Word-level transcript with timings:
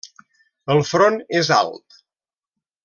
El 0.75 0.81
front 0.93 1.21
és 1.43 1.53
alt. 1.59 2.03